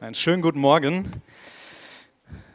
[0.00, 1.08] Einen schönen guten Morgen.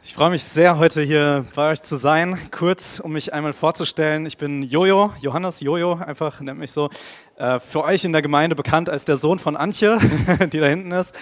[0.02, 2.38] Ich freue mich sehr, heute hier bei euch zu sein.
[2.50, 6.90] Kurz, um mich einmal vorzustellen, ich bin Jojo, Johannes Jojo, einfach nennt mich so.
[7.36, 9.98] Äh, für euch in der Gemeinde bekannt als der Sohn von Antje,
[10.52, 11.18] die da hinten ist.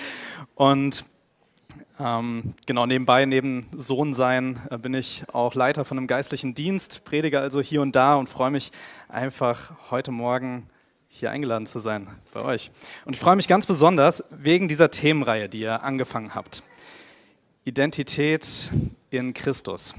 [0.57, 1.04] Und
[2.00, 7.05] ähm, genau nebenbei, neben Sohn sein, äh, bin ich auch Leiter von einem geistlichen Dienst,
[7.05, 8.73] predige also hier und da und freue mich
[9.09, 10.69] einfach heute Morgen
[11.09, 12.70] hier eingeladen zu sein bei euch.
[13.04, 16.62] Und ich freue mich ganz besonders wegen dieser Themenreihe, die ihr angefangen habt.
[17.64, 18.71] Identität
[19.11, 19.94] in Christus.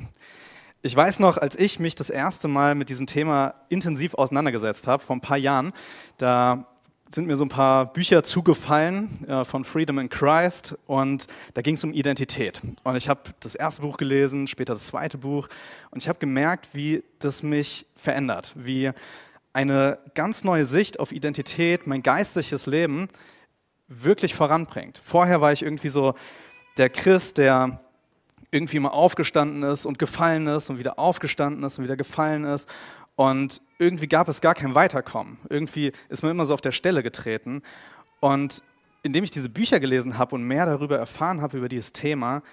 [0.82, 5.04] Ich weiß noch, als ich mich das erste Mal mit diesem Thema intensiv auseinandergesetzt habe,
[5.04, 5.74] vor ein paar Jahren,
[6.18, 6.66] da
[7.14, 11.76] sind mir so ein paar Bücher zugefallen äh, von Freedom in Christ und da ging
[11.76, 12.62] es um Identität.
[12.84, 15.50] Und ich habe das erste Buch gelesen, später das zweite Buch
[15.92, 18.92] und ich habe gemerkt, wie das mich verändert, wie
[19.60, 23.10] eine ganz neue Sicht auf Identität, mein geistliches Leben
[23.90, 25.02] wirklich voranbringt.
[25.04, 26.14] Vorher war ich irgendwie so
[26.78, 27.82] der Christ, der
[28.52, 32.70] irgendwie mal aufgestanden ist und gefallen ist und wieder aufgestanden ist und wieder gefallen ist.
[33.18, 35.40] Und irgendwie gab es gar kein Weiterkommen.
[35.50, 37.62] Irgendwie ist man immer so auf der Stelle getreten.
[38.22, 38.64] Und
[39.04, 42.44] indem ich diese Bücher gelesen habe und mehr darüber erfahren habe, über dieses Thema,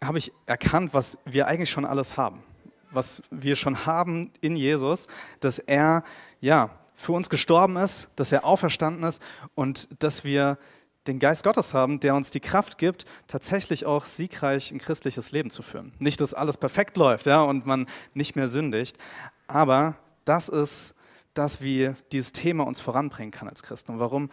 [0.00, 2.44] habe ich erkannt, was wir eigentlich schon alles haben.
[2.90, 5.06] Was wir schon haben in Jesus,
[5.40, 6.04] dass er
[6.40, 9.22] ja, für uns gestorben ist, dass er auferstanden ist
[9.54, 10.58] und dass wir
[11.06, 15.50] den Geist Gottes haben, der uns die Kraft gibt, tatsächlich auch siegreich ein christliches Leben
[15.50, 15.92] zu führen.
[15.98, 18.98] Nicht, dass alles perfekt läuft ja, und man nicht mehr sündigt,
[19.46, 20.94] aber das ist
[21.34, 24.28] das, wie dieses Thema uns voranbringen kann als Christen und warum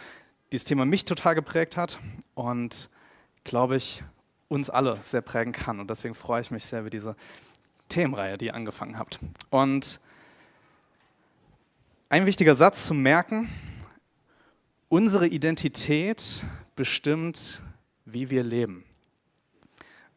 [0.52, 2.00] dieses Thema mich total geprägt hat
[2.33, 2.89] und,
[3.44, 4.03] glaube ich,
[4.48, 5.80] uns alle sehr prägen kann.
[5.80, 7.16] Und deswegen freue ich mich sehr über diese
[7.89, 9.19] Themenreihe, die ihr angefangen habt.
[9.50, 10.00] Und
[12.09, 13.50] ein wichtiger Satz zum Merken.
[14.89, 16.44] Unsere Identität
[16.75, 17.61] bestimmt,
[18.05, 18.86] wie wir leben.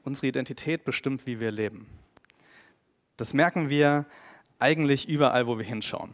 [0.04, 1.86] Unsere Identität bestimmt, wie wir leben.
[3.16, 4.06] Das merken wir
[4.58, 6.12] eigentlich überall, wo wir hinschauen.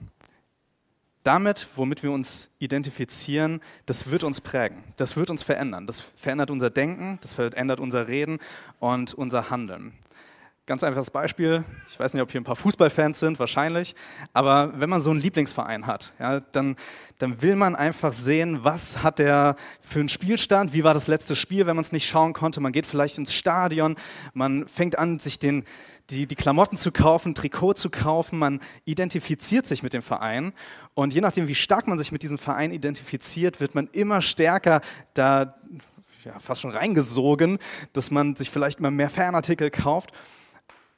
[1.22, 5.86] Damit, womit wir uns identifizieren, das wird uns prägen, das wird uns verändern.
[5.86, 8.38] Das verändert unser Denken, das verändert unser Reden
[8.78, 9.94] und unser Handeln.
[10.66, 11.62] Ganz einfaches Beispiel.
[11.86, 13.94] Ich weiß nicht, ob hier ein paar Fußballfans sind, wahrscheinlich.
[14.32, 16.76] Aber wenn man so einen Lieblingsverein hat, ja, dann,
[17.18, 21.36] dann will man einfach sehen, was hat der für einen Spielstand, wie war das letzte
[21.36, 22.62] Spiel, wenn man es nicht schauen konnte.
[22.62, 23.96] Man geht vielleicht ins Stadion,
[24.32, 25.64] man fängt an, sich den,
[26.08, 30.54] die, die Klamotten zu kaufen, Trikot zu kaufen, man identifiziert sich mit dem Verein.
[30.94, 34.80] Und je nachdem, wie stark man sich mit diesem Verein identifiziert, wird man immer stärker
[35.12, 35.56] da
[36.24, 37.58] ja, fast schon reingesogen,
[37.92, 40.10] dass man sich vielleicht immer mehr Fanartikel kauft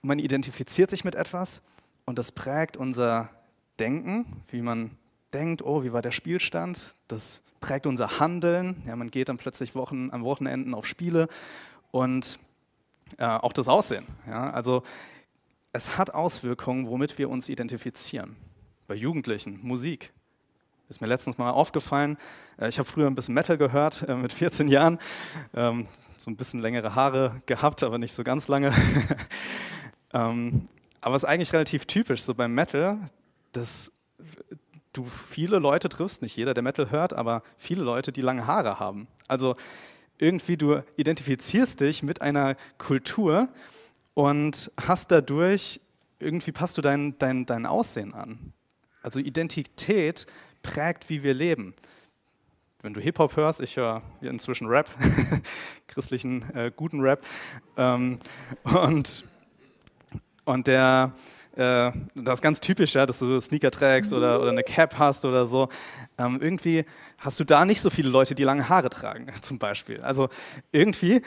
[0.06, 1.62] man identifiziert sich mit etwas
[2.04, 3.30] und das prägt unser
[3.78, 4.96] Denken, wie man
[5.32, 6.96] denkt, oh, wie war der Spielstand?
[7.08, 8.82] Das prägt unser Handeln.
[8.86, 11.28] Ja, man geht dann plötzlich Wochen, am Wochenenden auf Spiele
[11.90, 12.38] und
[13.18, 14.06] äh, auch das Aussehen.
[14.26, 14.82] Ja, also
[15.72, 18.36] es hat Auswirkungen, womit wir uns identifizieren.
[18.86, 20.12] Bei Jugendlichen, Musik.
[20.88, 22.16] Ist mir letztens mal aufgefallen.
[22.58, 24.98] Äh, ich habe früher ein bisschen Metal gehört, äh, mit 14 Jahren.
[25.54, 25.86] Ähm,
[26.16, 28.72] so ein bisschen längere Haare gehabt, aber nicht so ganz lange.
[30.16, 30.68] Ähm,
[31.02, 32.98] aber es ist eigentlich relativ typisch so beim Metal,
[33.52, 33.92] dass
[34.92, 38.80] du viele Leute triffst, nicht jeder, der Metal hört, aber viele Leute, die lange Haare
[38.80, 39.08] haben.
[39.28, 39.56] Also
[40.18, 43.48] irgendwie du identifizierst dich mit einer Kultur
[44.14, 45.80] und hast dadurch,
[46.18, 48.54] irgendwie passt du dein, dein, dein Aussehen an.
[49.02, 50.26] Also Identität
[50.62, 51.74] prägt, wie wir leben.
[52.80, 54.88] Wenn du Hip-Hop hörst, ich höre inzwischen Rap,
[55.88, 57.22] christlichen äh, guten Rap,
[57.76, 58.18] ähm,
[58.64, 59.24] und
[60.46, 61.12] und der,
[61.56, 65.24] äh, das ist ganz typisch, ja, dass du Sneaker trägst oder, oder eine Cap hast
[65.24, 65.68] oder so.
[66.16, 66.84] Ähm, irgendwie
[67.18, 70.00] hast du da nicht so viele Leute, die lange Haare tragen, zum Beispiel.
[70.00, 70.28] Also
[70.72, 71.20] irgendwie,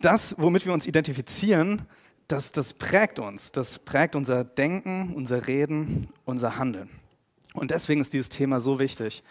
[0.00, 1.82] das, womit wir uns identifizieren,
[2.28, 3.52] das, das prägt uns.
[3.52, 6.88] Das prägt unser Denken, unser Reden, unser Handeln.
[7.54, 9.22] Und deswegen ist dieses Thema so wichtig,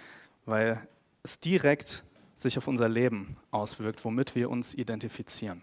[0.46, 0.86] weil
[1.24, 2.04] es direkt
[2.36, 5.62] sich auf unser Leben auswirkt, womit wir uns identifizieren.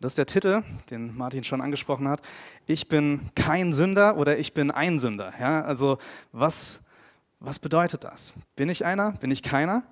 [0.00, 2.20] Das ist der Titel, den Martin schon angesprochen hat.
[2.66, 5.32] Ich bin kein Sünder oder ich bin ein Sünder.
[5.40, 5.98] Ja, also
[6.32, 6.80] was,
[7.40, 8.32] was bedeutet das?
[8.56, 9.12] Bin ich einer?
[9.12, 9.82] Bin ich keiner?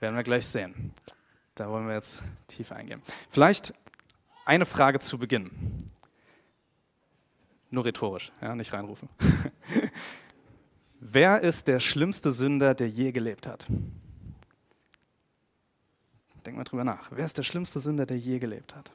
[0.00, 0.94] Werden wir gleich sehen.
[1.54, 3.02] Da wollen wir jetzt tiefer eingehen.
[3.28, 3.74] Vielleicht
[4.44, 5.50] eine Frage zu Beginn.
[7.70, 9.08] Nur rhetorisch, ja, nicht reinrufen.
[11.00, 13.66] Wer ist der schlimmste Sünder, der je gelebt hat?
[16.46, 17.10] Denk mal drüber nach.
[17.10, 18.90] Wer ist der schlimmste Sünder, der je gelebt hat?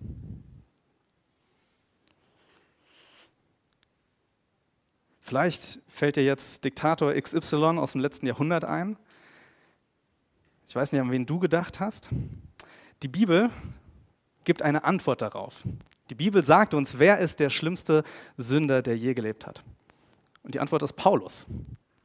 [5.21, 8.97] Vielleicht fällt dir jetzt Diktator XY aus dem letzten Jahrhundert ein.
[10.67, 12.09] Ich weiß nicht, an wen du gedacht hast.
[13.01, 13.49] die Bibel
[14.43, 15.63] gibt eine Antwort darauf.
[16.09, 18.03] Die Bibel sagt uns, wer ist der schlimmste
[18.37, 19.63] Sünder, der je gelebt hat.
[20.43, 21.45] Und die Antwort ist Paulus.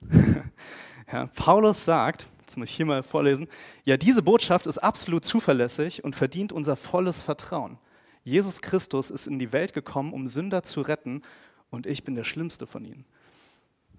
[1.13, 3.47] ja, Paulus sagt, das muss ich hier mal vorlesen,
[3.85, 7.79] ja, diese Botschaft ist absolut zuverlässig und verdient unser volles Vertrauen.
[8.23, 11.23] Jesus Christus ist in die Welt gekommen, um Sünder zu retten
[11.71, 13.05] und ich bin der schlimmste von ihnen.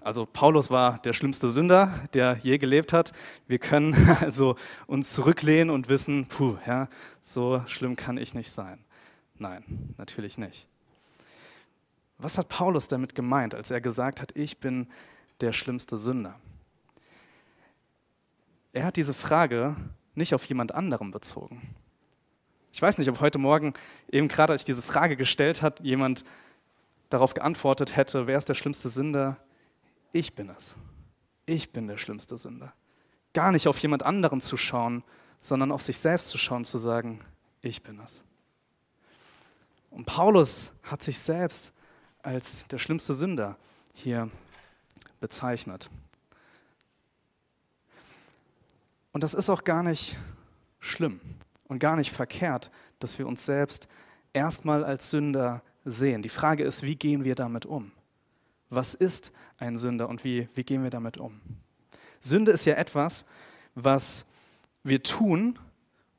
[0.02, 3.12] Also Paulus war der schlimmste Sünder, der je gelebt hat.
[3.48, 4.56] Wir können also
[4.88, 6.88] uns zurücklehnen und wissen, puh, ja,
[7.22, 8.80] so schlimm kann ich nicht sein.
[9.38, 9.64] Nein,
[9.98, 10.68] natürlich nicht.
[12.18, 14.88] Was hat Paulus damit gemeint, als er gesagt hat, ich bin
[15.42, 16.40] der schlimmste Sünder?
[18.74, 19.76] Er hat diese Frage
[20.16, 21.76] nicht auf jemand anderem bezogen.
[22.72, 23.74] Ich weiß nicht, ob heute Morgen,
[24.12, 26.24] eben gerade als ich diese Frage gestellt hat, jemand
[27.10, 29.38] darauf geantwortet hätte, wer ist der schlimmste Sünder?
[30.12, 30.76] ich bin es.
[31.46, 32.74] Ich bin der schlimmste Sünder.
[33.34, 35.04] Gar nicht auf jemand anderen zu schauen,
[35.40, 37.20] sondern auf sich selbst zu schauen, zu sagen,
[37.62, 38.24] ich bin es.
[39.90, 41.72] Und Paulus hat sich selbst
[42.22, 43.58] als der schlimmste Sünder
[43.94, 44.30] hier
[45.20, 45.90] bezeichnet.
[49.20, 50.16] Und das ist auch gar nicht
[50.80, 51.20] schlimm
[51.68, 53.90] und gar nicht verkehrt, dass wir uns selbst
[54.32, 56.22] erstmal als Sünder sehen.
[56.22, 57.92] Die Frage ist, wie gehen wir damit um?
[58.70, 61.42] Was ist ein Sünder und wie, wie gehen wir damit um?
[62.22, 63.26] Sünde ist ja etwas,
[63.76, 64.26] was
[64.84, 65.60] wir tun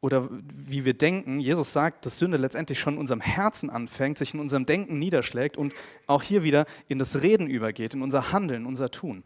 [0.02, 1.40] oder wie wir denken.
[1.40, 5.56] Jesus sagt, dass Sünde letztendlich schon in unserem Herzen anfängt, sich in unserem Denken niederschlägt
[5.56, 5.72] und
[6.06, 9.24] auch hier wieder in das Reden übergeht, in unser Handeln, unser Tun.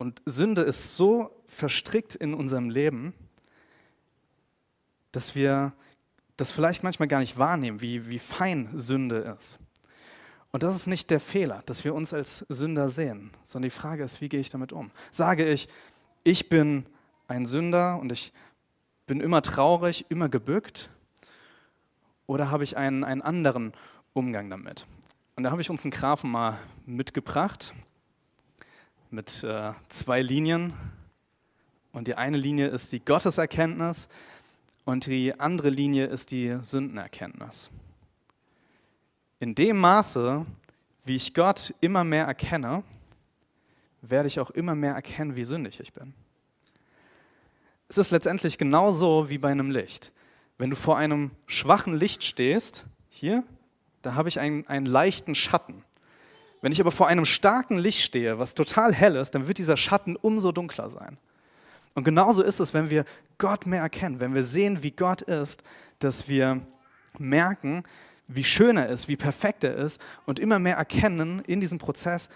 [0.00, 3.12] Und Sünde ist so verstrickt in unserem Leben,
[5.12, 5.74] dass wir
[6.38, 9.58] das vielleicht manchmal gar nicht wahrnehmen, wie, wie fein Sünde ist.
[10.52, 14.02] Und das ist nicht der Fehler, dass wir uns als Sünder sehen, sondern die Frage
[14.02, 14.90] ist, wie gehe ich damit um?
[15.10, 15.68] Sage ich,
[16.24, 16.86] ich bin
[17.28, 18.32] ein Sünder und ich
[19.06, 20.88] bin immer traurig, immer gebückt?
[22.26, 23.74] Oder habe ich einen, einen anderen
[24.14, 24.86] Umgang damit?
[25.36, 27.74] Und da habe ich uns einen Graphen mal mitgebracht
[29.10, 30.74] mit äh, zwei Linien.
[31.92, 34.08] Und die eine Linie ist die Gotteserkenntnis
[34.84, 37.70] und die andere Linie ist die Sündenerkenntnis.
[39.40, 40.46] In dem Maße,
[41.04, 42.84] wie ich Gott immer mehr erkenne,
[44.02, 46.14] werde ich auch immer mehr erkennen, wie sündig ich bin.
[47.88, 50.12] Es ist letztendlich genauso wie bei einem Licht.
[50.58, 53.42] Wenn du vor einem schwachen Licht stehst, hier,
[54.02, 55.82] da habe ich einen, einen leichten Schatten.
[56.60, 59.76] Wenn ich aber vor einem starken Licht stehe, was total hell ist, dann wird dieser
[59.76, 61.16] Schatten umso dunkler sein.
[61.94, 63.04] Und genauso ist es, wenn wir
[63.38, 65.62] Gott mehr erkennen, wenn wir sehen, wie Gott ist,
[65.98, 66.60] dass wir
[67.18, 67.84] merken,
[68.28, 72.28] wie schön er ist, wie perfekt er ist und immer mehr erkennen in diesem Prozess,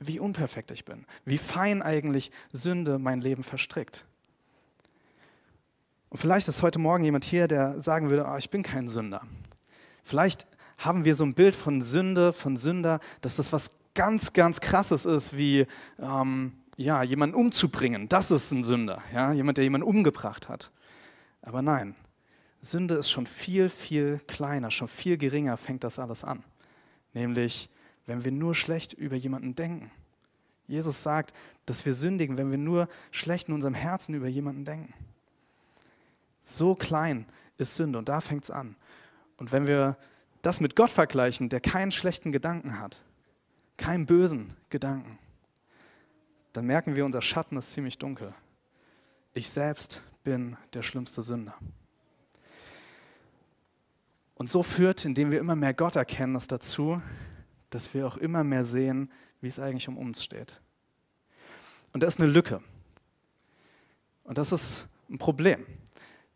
[0.00, 4.04] wie unperfekt ich bin, wie fein eigentlich Sünde mein Leben verstrickt.
[6.08, 9.22] Und vielleicht ist heute Morgen jemand hier, der sagen würde, oh, ich bin kein Sünder.
[10.02, 10.46] Vielleicht
[10.78, 15.04] haben wir so ein Bild von Sünde, von Sünder, dass das was ganz, ganz Krasses
[15.04, 15.66] ist, wie
[15.98, 18.08] ähm, ja, jemanden umzubringen.
[18.08, 19.32] Das ist ein Sünder, ja?
[19.32, 20.70] jemand, der jemanden umgebracht hat.
[21.42, 21.96] Aber nein,
[22.60, 26.44] Sünde ist schon viel, viel kleiner, schon viel geringer fängt das alles an.
[27.12, 27.68] Nämlich,
[28.06, 29.90] wenn wir nur schlecht über jemanden denken.
[30.68, 31.32] Jesus sagt,
[31.66, 34.92] dass wir sündigen, wenn wir nur schlecht in unserem Herzen über jemanden denken.
[36.40, 37.26] So klein
[37.56, 38.76] ist Sünde und da fängt es an.
[39.38, 39.96] Und wenn wir
[40.42, 43.02] das mit Gott vergleichen, der keinen schlechten Gedanken hat,
[43.76, 45.18] keinen bösen Gedanken,
[46.52, 48.34] dann merken wir, unser Schatten ist ziemlich dunkel.
[49.34, 51.54] Ich selbst bin der schlimmste Sünder.
[54.34, 57.02] Und so führt, indem wir immer mehr Gott erkennen, es dazu,
[57.70, 60.60] dass wir auch immer mehr sehen, wie es eigentlich um uns steht.
[61.92, 62.62] Und das ist eine Lücke.
[64.24, 65.66] Und das ist ein Problem.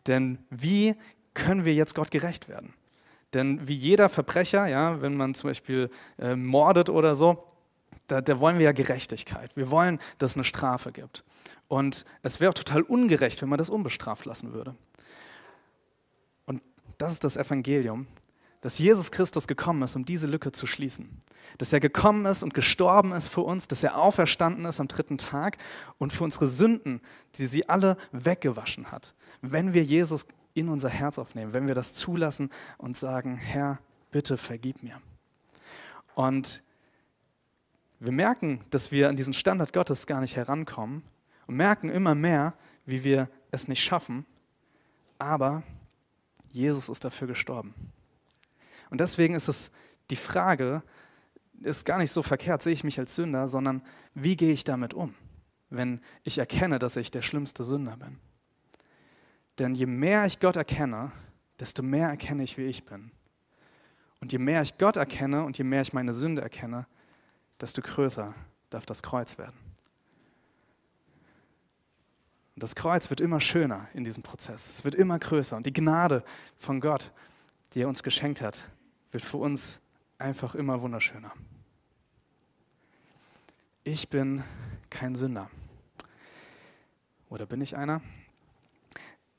[0.07, 0.95] Denn wie
[1.35, 2.75] können wir jetzt Gott gerecht werden?
[3.35, 7.45] Denn wie jeder Verbrecher, ja, wenn man zum Beispiel äh, mordet oder so,
[8.09, 9.57] da, da, wollen wir ja Gerechtigkeit.
[9.57, 11.25] Wir wollen, dass es eine Strafe gibt.
[11.69, 14.75] Und es wäre total ungerecht, wenn man das unbestraft lassen würde.
[17.03, 18.07] Das ist das Evangelium,
[18.61, 21.19] dass Jesus Christus gekommen ist, um diese Lücke zu schließen.
[21.59, 25.19] Dass er gekommen ist und gestorben ist für uns, dass er auferstanden ist am dritten
[25.19, 25.59] Tag
[25.99, 27.01] und für unsere Sünden,
[27.35, 29.15] die sie alle weggewaschen hat.
[29.41, 33.79] Wenn wir Jesus in unser Herz aufnehmen, wenn wir das zulassen und sagen, Herr,
[34.11, 35.01] bitte vergib mir.
[36.15, 36.63] Und
[38.01, 41.03] wir merken, dass wir an diesen Standard Gottes gar nicht herankommen
[41.47, 42.55] und merken immer mehr,
[42.85, 44.27] wie wir es nicht schaffen,
[45.19, 45.63] aber
[46.51, 47.75] Jesus ist dafür gestorben.
[48.91, 49.71] Und deswegen ist es
[50.11, 50.83] die Frage,
[51.63, 53.83] ist gar nicht so verkehrt, sehe ich mich als Sünder, sondern
[54.15, 55.15] wie gehe ich damit um,
[55.71, 58.19] wenn ich erkenne, dass ich der schlimmste Sünder bin.
[59.59, 61.13] Denn je mehr ich Gott erkenne,
[61.61, 63.11] desto mehr erkenne ich, wie ich bin.
[64.21, 66.87] Und je mehr ich Gott erkenne und je mehr ich meine Sünde erkenne,
[67.61, 68.35] desto größer
[68.71, 69.57] darf das Kreuz werden.
[72.55, 74.69] Und das Kreuz wird immer schöner in diesem Prozess.
[74.69, 75.57] Es wird immer größer.
[75.57, 76.23] Und die Gnade
[76.59, 77.11] von Gott,
[77.73, 78.69] die er uns geschenkt hat,
[79.11, 79.81] wird für uns
[80.19, 81.33] einfach immer wunderschöner.
[83.85, 84.45] Ich bin
[84.91, 85.51] kein Sünder.
[87.29, 88.03] Oder bin ich einer?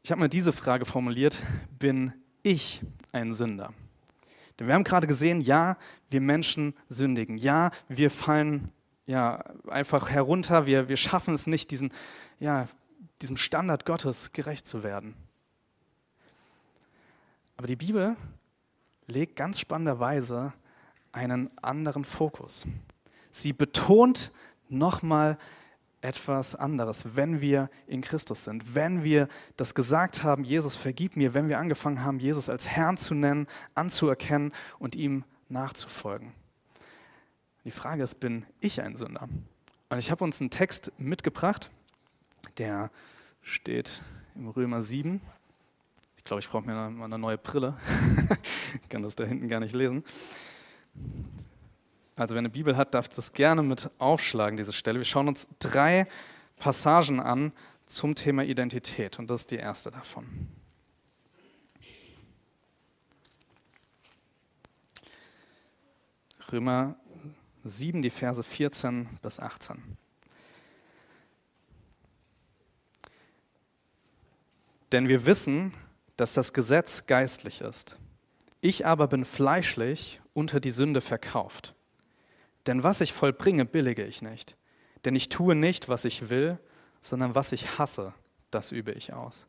[0.06, 1.42] Ich habe mal diese Frage formuliert,
[1.80, 2.82] bin ich
[3.14, 3.74] ein Sünder?
[4.60, 5.78] Denn wir haben gerade gesehen, ja,
[6.10, 7.38] wir Menschen sündigen.
[7.38, 8.70] Ja, wir fallen
[9.06, 9.38] ja,
[9.70, 10.68] einfach herunter.
[10.68, 11.94] Wir, wir schaffen es nicht, diesen,
[12.38, 12.68] ja,
[13.22, 15.16] diesem Standard Gottes gerecht zu werden.
[17.56, 18.18] Aber die Bibel
[19.08, 20.52] legt ganz spannenderweise
[21.14, 22.68] einen anderen Fokus.
[23.32, 24.34] Sie betont
[24.68, 25.38] nochmal
[26.04, 31.34] etwas anderes, wenn wir in Christus sind, wenn wir das gesagt haben, Jesus vergib mir,
[31.34, 36.34] wenn wir angefangen haben, Jesus als Herrn zu nennen, anzuerkennen und ihm nachzufolgen.
[37.64, 39.30] Die Frage ist, bin ich ein Sünder?
[39.90, 41.70] Und ich habe uns einen Text mitgebracht,
[42.58, 42.92] der
[43.42, 44.02] steht
[44.36, 45.22] im Römer 7.
[46.18, 47.78] Ich glaube, ich brauche mir mal eine neue Brille.
[48.84, 50.04] ich kann das da hinten gar nicht lesen.
[52.16, 55.00] Also wer eine Bibel hat, darf das gerne mit aufschlagen, diese Stelle.
[55.00, 56.08] Wir schauen uns drei
[56.58, 57.52] Passagen an
[57.86, 60.48] zum Thema Identität und das ist die erste davon.
[66.52, 66.96] Römer
[67.64, 69.98] 7, die Verse 14 bis 18.
[74.92, 75.74] Denn wir wissen,
[76.18, 77.98] dass das Gesetz geistlich ist.
[78.62, 81.73] Ich aber bin fleischlich unter die Sünde verkauft.
[82.68, 84.56] Denn was ich vollbringe, billige ich nicht.
[85.06, 86.60] Denn ich tue nicht, was ich will,
[87.02, 88.14] sondern was ich hasse,
[88.52, 89.46] das übe ich aus.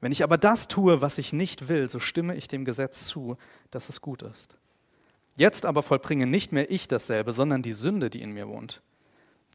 [0.00, 3.36] Wenn ich aber das tue, was ich nicht will, so stimme ich dem Gesetz zu,
[3.70, 4.56] dass es gut ist.
[5.36, 8.82] Jetzt aber vollbringe nicht mehr ich dasselbe, sondern die Sünde, die in mir wohnt.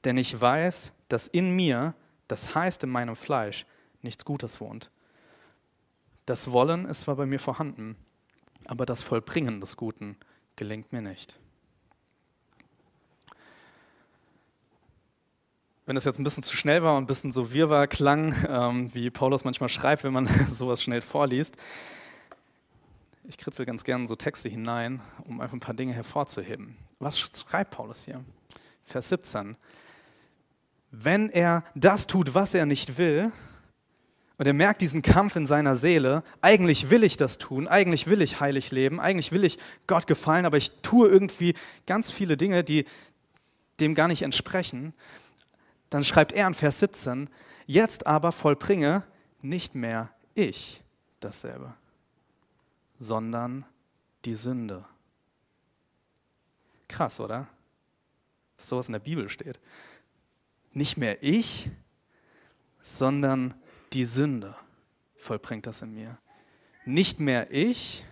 [0.03, 1.93] Denn ich weiß, dass in mir,
[2.27, 3.65] das heißt in meinem Fleisch,
[4.01, 4.91] nichts Gutes wohnt.
[6.25, 7.95] Das Wollen ist zwar bei mir vorhanden,
[8.65, 10.17] aber das Vollbringen des Guten
[10.55, 11.38] gelingt mir nicht.
[15.85, 18.93] Wenn es jetzt ein bisschen zu schnell war und ein bisschen so wirrwarr klang, ähm,
[18.93, 21.57] wie Paulus manchmal schreibt, wenn man sowas schnell vorliest,
[23.27, 26.77] ich kritzel ganz gerne so Texte hinein, um einfach ein paar Dinge hervorzuheben.
[27.00, 28.23] Was schreibt Paulus hier?
[28.83, 29.55] Vers 17.
[30.91, 33.31] Wenn er das tut, was er nicht will,
[34.38, 38.23] und er merkt diesen Kampf in seiner Seele, eigentlich will ich das tun, eigentlich will
[38.23, 41.53] ich heilig leben, eigentlich will ich Gott gefallen, aber ich tue irgendwie
[41.85, 42.85] ganz viele Dinge, die
[43.79, 44.93] dem gar nicht entsprechen.
[45.91, 47.29] Dann schreibt er in Vers 17,
[47.67, 49.03] jetzt aber vollbringe
[49.41, 50.81] nicht mehr ich
[51.19, 51.74] dasselbe,
[52.98, 53.65] sondern
[54.25, 54.86] die Sünde.
[56.88, 57.48] Krass, oder?
[58.57, 59.60] Dass sowas in der Bibel steht.
[60.71, 61.69] Nicht mehr ich,
[62.81, 63.53] sondern
[63.91, 64.55] die Sünde
[65.17, 66.17] vollbringt das in mir.
[66.86, 68.05] Nicht mehr ich,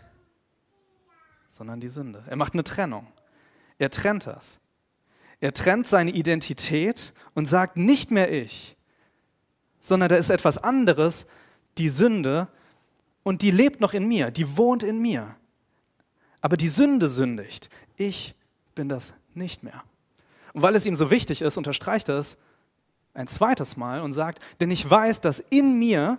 [1.47, 2.25] sondern die Sünde.
[2.27, 3.07] Er macht eine Trennung.
[3.77, 4.59] Er trennt das.
[5.41, 8.75] Er trennt seine Identität und sagt nicht mehr ich,
[9.79, 11.27] sondern da ist etwas anderes,
[11.77, 12.47] die Sünde,
[13.23, 15.35] und die lebt noch in mir, die wohnt in mir.
[16.41, 17.69] Aber die Sünde sündigt.
[17.95, 18.33] Ich
[18.75, 19.83] bin das nicht mehr.
[20.53, 22.37] Und weil es ihm so wichtig ist, unterstreicht er es
[23.13, 26.17] ein zweites Mal und sagt, denn ich weiß, dass in mir,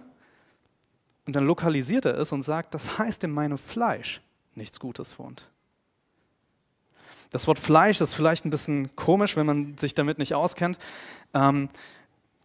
[1.26, 4.20] und dann lokalisiert er es und sagt, das heißt in meinem Fleisch
[4.54, 5.48] nichts Gutes wohnt.
[7.30, 10.78] Das Wort Fleisch ist vielleicht ein bisschen komisch, wenn man sich damit nicht auskennt.
[11.32, 11.68] Ähm,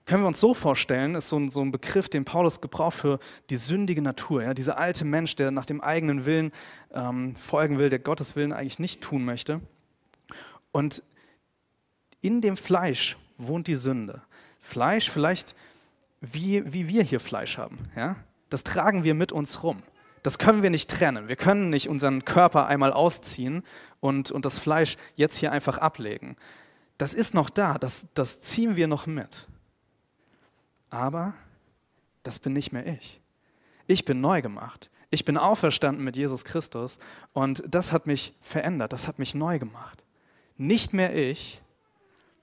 [0.06, 3.20] können wir uns so vorstellen, ist so ein, so ein, Begriff, den Paulus gebraucht für
[3.50, 4.44] die sündige Natur.
[4.44, 4.54] Ja?
[4.54, 6.52] Dieser alte Mensch, der nach dem eigenen Willen
[6.94, 9.62] ähm, folgen will, der Gottes Willen eigentlich nicht tun möchte.
[10.72, 11.02] Und
[12.22, 14.22] in dem Fleisch wohnt die Sünde.
[14.62, 15.56] Fleisch vielleicht
[16.22, 17.80] wie, wie wir hier Fleisch haben.
[17.96, 18.16] Ja?
[18.50, 19.82] Das tragen wir mit uns rum.
[20.26, 21.28] Das können wir nicht trennen.
[21.28, 23.64] Wir können nicht unseren Körper einmal ausziehen
[24.00, 26.36] und, und das Fleisch jetzt hier einfach ablegen.
[26.98, 29.48] Das ist noch da, das, das ziehen wir noch mit.
[30.90, 31.36] Aber
[32.24, 33.22] das bin nicht mehr ich.
[33.86, 34.90] Ich bin neu gemacht.
[35.12, 36.98] Ich bin auferstanden mit Jesus Christus
[37.34, 40.04] und das hat mich verändert, das hat mich neu gemacht.
[40.58, 41.62] Nicht mehr ich,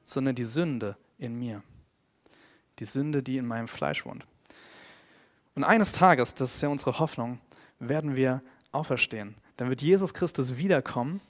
[0.04, 1.64] sondern die Sünde in mir.
[2.78, 4.24] Die Sünde, die in meinem Fleisch wohnt.
[5.56, 7.40] Und eines Tages, das ist ja unsere Hoffnung,
[7.88, 9.34] werden wir auferstehen.
[9.56, 11.20] Dann wird Jesus Christus wiederkommen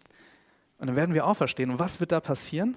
[0.79, 1.71] und dann werden wir auferstehen.
[1.71, 2.77] Und was wird da passieren?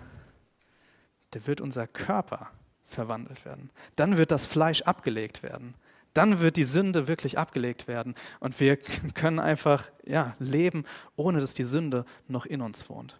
[1.31, 2.49] Da wird unser Körper
[2.83, 3.69] verwandelt werden.
[3.95, 5.75] Dann wird das Fleisch abgelegt werden.
[6.13, 8.77] dann wird die Sünde wirklich abgelegt werden und wir
[9.15, 10.85] können einfach ja, leben,
[11.17, 13.19] ohne dass die Sünde noch in uns wohnt.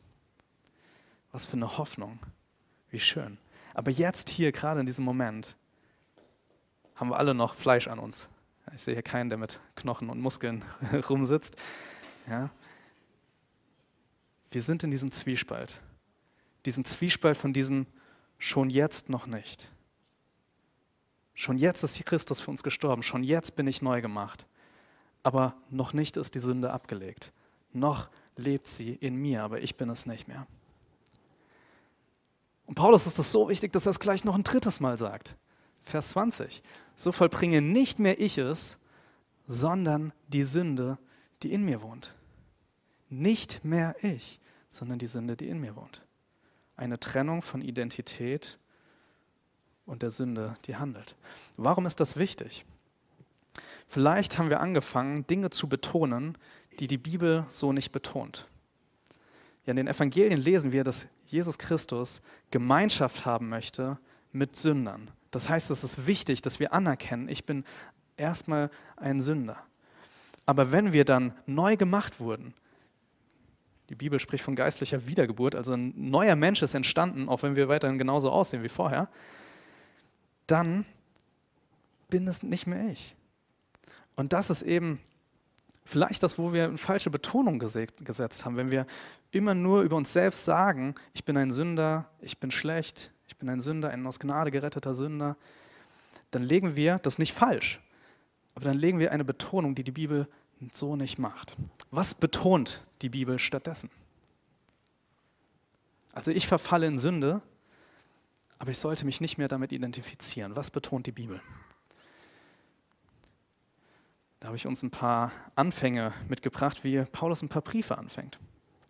[1.33, 2.19] Was für eine Hoffnung.
[2.89, 3.37] Wie schön.
[3.73, 5.57] Aber jetzt hier, gerade in diesem Moment,
[6.95, 8.29] haben wir alle noch Fleisch an uns.
[8.73, 10.63] Ich sehe hier keinen, der mit Knochen und Muskeln
[11.09, 11.55] rumsitzt.
[12.27, 12.49] Ja.
[14.51, 15.81] Wir sind in diesem Zwiespalt.
[16.65, 17.85] Diesem Zwiespalt von diesem
[18.37, 19.69] schon jetzt noch nicht.
[21.33, 23.03] Schon jetzt ist Christus für uns gestorben.
[23.03, 24.47] Schon jetzt bin ich neu gemacht.
[25.21, 27.31] Aber noch nicht ist die Sünde abgelegt.
[27.73, 30.47] Noch lebt sie in mir, aber ich bin es nicht mehr.
[32.65, 35.35] Und Paulus ist es so wichtig, dass er es gleich noch ein drittes Mal sagt.
[35.83, 36.63] Vers 20.
[36.95, 38.77] So vollbringe nicht mehr ich es,
[39.47, 40.97] sondern die Sünde,
[41.43, 42.15] die in mir wohnt.
[43.09, 46.01] Nicht mehr ich, sondern die Sünde, die in mir wohnt.
[46.75, 48.57] Eine Trennung von Identität
[49.85, 51.15] und der Sünde, die handelt.
[51.57, 52.65] Warum ist das wichtig?
[53.87, 56.37] Vielleicht haben wir angefangen, Dinge zu betonen,
[56.79, 58.47] die die Bibel so nicht betont.
[59.65, 62.21] Ja, in den Evangelien lesen wir, dass Jesus Christus
[62.51, 63.97] Gemeinschaft haben möchte
[64.31, 65.11] mit Sündern.
[65.35, 67.65] Das heißt, es ist wichtig, dass wir anerkennen, ich bin
[68.15, 69.57] erstmal ein Sünder.
[70.45, 72.53] Aber wenn wir dann neu gemacht wurden,
[73.89, 77.67] die Bibel spricht von geistlicher Wiedergeburt, also ein neuer Mensch ist entstanden, auch wenn wir
[77.67, 79.09] weiterhin genauso aussehen wie vorher,
[80.47, 80.85] dann
[82.09, 83.13] bin es nicht mehr ich.
[84.15, 85.01] Und das ist eben
[85.83, 88.87] vielleicht das, wo wir eine falsche Betonung gesetzt haben, wenn wir
[89.31, 93.49] immer nur über uns selbst sagen, ich bin ein Sünder, ich bin schlecht, ich bin
[93.49, 95.35] ein Sünder, ein aus Gnade geretteter Sünder,
[96.31, 97.79] dann legen wir das nicht falsch,
[98.55, 100.27] aber dann legen wir eine Betonung, die die Bibel
[100.71, 101.55] so nicht macht.
[101.91, 103.89] Was betont die Bibel stattdessen?
[106.13, 107.41] Also ich verfalle in Sünde,
[108.57, 110.55] aber ich sollte mich nicht mehr damit identifizieren.
[110.55, 111.41] Was betont die Bibel?
[114.39, 118.39] Da habe ich uns ein paar Anfänge mitgebracht, wie Paulus ein paar Briefe anfängt.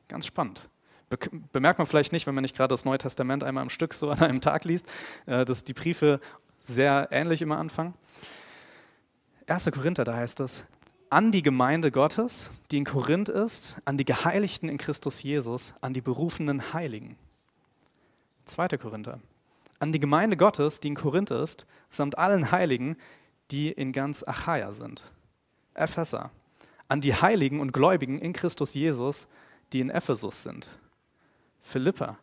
[0.08, 0.70] Ganz spannend.
[1.18, 3.94] Be bemerkt man vielleicht nicht, wenn man nicht gerade das Neue Testament einmal am Stück
[3.94, 4.88] so an einem Tag liest,
[5.26, 6.20] äh, dass die Briefe
[6.62, 7.94] sehr ähnlich immer anfangen.
[9.48, 9.70] 1.
[9.72, 10.66] Korinther, da heißt es,
[11.10, 15.94] an die Gemeinde Gottes, die in Korinth ist, an die Geheiligten in Christus Jesus, an
[15.94, 17.16] die berufenen Heiligen.
[18.46, 18.70] 2.
[18.78, 19.20] Korinther,
[19.80, 22.98] an die Gemeinde Gottes, die in Korinth ist, samt allen Heiligen,
[23.52, 25.04] die in ganz Achaia sind.
[25.76, 26.32] Epheser,
[26.88, 29.28] an die Heiligen und Gläubigen in Christus Jesus,
[29.74, 30.68] die in Ephesus sind.
[31.66, 32.20] Philippa,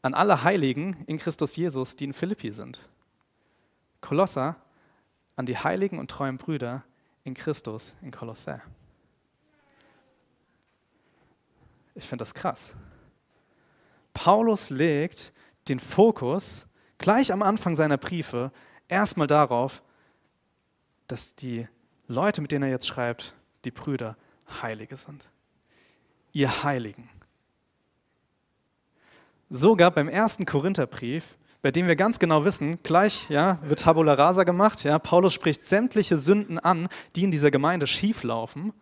[0.00, 2.88] an alle Heiligen in Christus Jesus, die in Philippi sind.
[4.00, 4.54] Kolosser,
[5.34, 6.84] an die Heiligen und treuen Brüder
[7.24, 8.62] in Christus in Kolossä.
[11.96, 12.76] Ich finde das krass.
[14.14, 15.32] Paulus legt
[15.66, 16.68] den Fokus
[16.98, 18.52] gleich am Anfang seiner Briefe
[18.86, 19.82] erstmal darauf,
[21.08, 21.66] dass die
[22.06, 24.16] Leute, mit denen er jetzt schreibt, die Brüder,
[24.62, 25.28] Heilige sind.
[26.32, 27.10] Ihr Heiligen.
[29.48, 34.42] Sogar beim ersten Korintherbrief, bei dem wir ganz genau wissen, gleich ja, wird Tabula Rasa
[34.42, 38.72] gemacht, ja, Paulus spricht sämtliche Sünden an, die in dieser Gemeinde schieflaufen.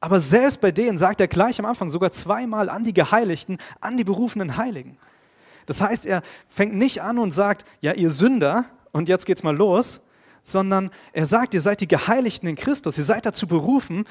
[0.00, 3.96] Aber selbst bei denen sagt er gleich am Anfang sogar zweimal an die Geheiligten, an
[3.96, 4.98] die berufenen Heiligen.
[5.64, 9.56] Das heißt, er fängt nicht an und sagt, ja, ihr Sünder, und jetzt geht's mal
[9.56, 10.00] los,
[10.42, 14.04] sondern er sagt, ihr seid die Geheiligten in Christus, ihr seid dazu berufen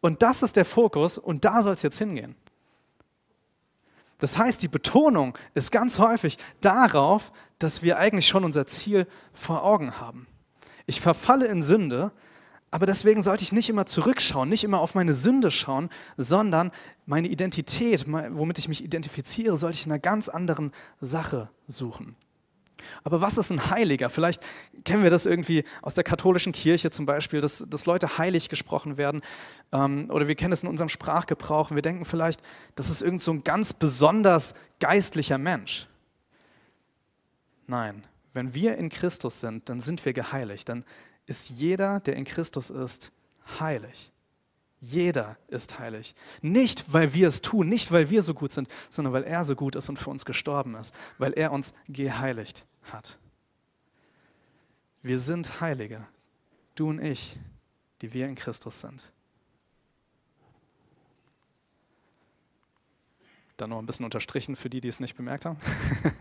[0.00, 2.34] und das ist der Fokus und da soll es jetzt hingehen.
[4.20, 9.64] Das heißt, die Betonung ist ganz häufig darauf, dass wir eigentlich schon unser Ziel vor
[9.64, 10.26] Augen haben.
[10.86, 12.12] Ich verfalle in Sünde,
[12.70, 16.70] aber deswegen sollte ich nicht immer zurückschauen, nicht immer auf meine Sünde schauen, sondern
[17.04, 22.16] meine Identität, womit ich mich identifiziere, sollte ich in einer ganz anderen Sache suchen.
[23.04, 24.10] Aber was ist ein Heiliger?
[24.10, 24.42] Vielleicht
[24.84, 28.96] kennen wir das irgendwie aus der katholischen Kirche zum Beispiel, dass, dass Leute heilig gesprochen
[28.96, 29.22] werden.
[29.72, 31.70] Ähm, oder wir kennen es in unserem Sprachgebrauch.
[31.70, 32.40] Und wir denken vielleicht,
[32.74, 35.86] das ist irgend so ein ganz besonders geistlicher Mensch.
[37.66, 40.68] Nein, wenn wir in Christus sind, dann sind wir geheiligt.
[40.68, 40.84] Dann
[41.26, 43.12] ist jeder, der in Christus ist,
[43.60, 44.10] heilig.
[44.80, 46.14] Jeder ist heilig.
[46.40, 49.54] Nicht, weil wir es tun, nicht, weil wir so gut sind, sondern weil er so
[49.54, 53.18] gut ist und für uns gestorben ist, weil er uns geheiligt hat.
[55.02, 56.06] Wir sind Heilige,
[56.74, 57.38] du und ich,
[58.02, 59.02] die wir in Christus sind.
[63.56, 65.58] Dann noch ein bisschen unterstrichen für die, die es nicht bemerkt haben.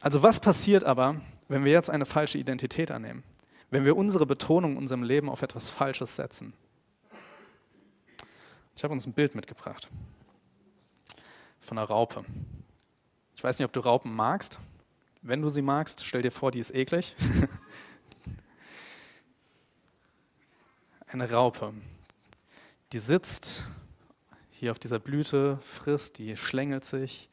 [0.00, 3.22] also was passiert aber, wenn wir jetzt eine falsche Identität annehmen?
[3.70, 6.52] wenn wir unsere Betonung in unserem Leben auf etwas Falsches setzen.
[8.76, 9.88] Ich habe uns ein Bild mitgebracht
[11.60, 12.24] von einer Raupe.
[13.38, 14.58] Ich weiß nicht, ob du Raupen magst.
[15.22, 17.14] Wenn du sie magst, stell dir vor, die ist eklig.
[21.06, 21.72] Eine Raupe,
[22.90, 23.68] die sitzt
[24.50, 27.28] hier auf dieser Blüte, frisst, die schlängelt sich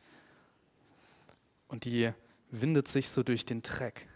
[1.70, 2.14] und die
[2.52, 4.08] windet sich so durch den Dreck.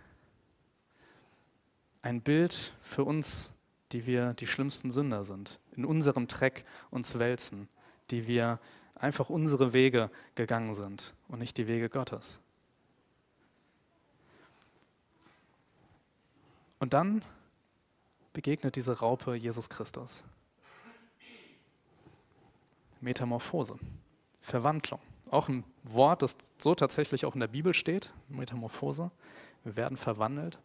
[2.04, 3.52] Ein Bild für uns,
[3.94, 7.68] die wir die schlimmsten Sünder sind, in unserem Dreck uns wälzen,
[8.12, 8.60] die wir
[9.00, 12.40] einfach unsere Wege gegangen sind und nicht die Wege Gottes.
[16.80, 17.24] Und dann
[18.34, 20.24] begegnet diese Raupe Jesus Christus.
[23.02, 23.78] Metamorphose,
[24.42, 25.00] Verwandlung.
[25.32, 29.12] Auch ein Wort, das so tatsächlich auch in der Bibel steht, Metamorphose.
[29.64, 30.60] Wir werden verwandelt.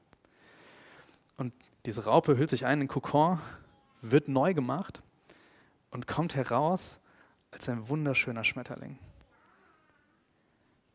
[1.37, 1.53] Und
[1.87, 3.41] diese Raupe hüllt sich ein in Kokon,
[4.01, 5.03] wird neu gemacht
[5.91, 7.01] und kommt heraus
[7.55, 8.99] als ein wunderschöner Schmetterling,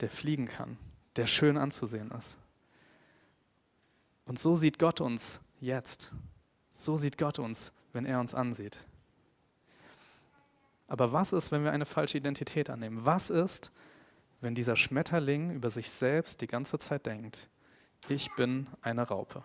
[0.02, 0.78] der fliegen kann,
[1.15, 2.38] der schön anzusehen ist.
[4.26, 6.13] Und so sieht Gott uns jetzt.
[6.69, 8.86] So sieht Gott uns, wenn er uns ansieht.
[10.88, 13.06] Aber was ist, wenn wir eine falsche Identität annehmen?
[13.06, 13.72] Was ist,
[14.41, 17.50] wenn dieser Schmetterling über sich selbst die ganze Zeit denkt,
[18.08, 19.43] ich bin eine Raupe?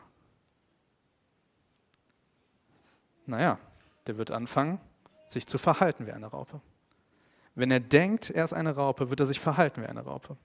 [3.26, 3.58] Naja,
[4.06, 4.80] der wird anfangen,
[5.26, 6.60] sich zu verhalten wie eine Raupe.
[7.54, 10.36] Wenn er denkt, er ist eine Raupe, wird er sich verhalten wie eine Raupe.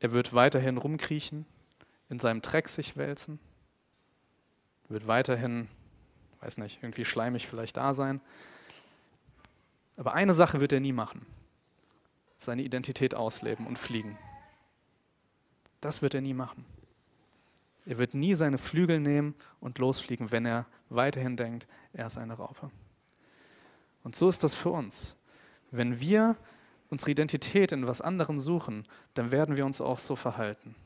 [0.00, 1.46] Er wird weiterhin rumkriechen,
[2.08, 3.38] in seinem Dreck sich wälzen,
[4.88, 5.68] wird weiterhin,
[6.40, 8.20] weiß nicht, irgendwie schleimig vielleicht da sein,
[9.96, 11.24] aber eine Sache wird er nie machen.
[12.36, 14.18] Seine Identität ausleben und fliegen.
[15.80, 16.64] Das wird er nie machen.
[17.86, 22.34] Er wird nie seine Flügel nehmen und losfliegen, wenn er weiterhin denkt, er ist eine
[22.34, 22.70] Raupe.
[24.02, 25.16] Und so ist das für uns.
[25.76, 26.36] Wenn wir
[26.88, 30.76] unsere Identität in was anderem suchen, dann werden wir uns auch so verhalten.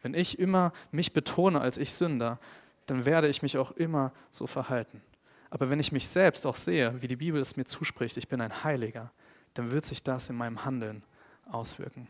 [0.00, 2.38] Wenn ich immer mich betone als ich Sünder,
[2.86, 5.02] dann werde ich mich auch immer so verhalten.
[5.50, 8.40] Aber wenn ich mich selbst auch sehe, wie die Bibel es mir zuspricht, ich bin
[8.40, 9.12] ein Heiliger,
[9.52, 11.02] dann wird sich das in meinem Handeln
[11.50, 12.08] auswirken.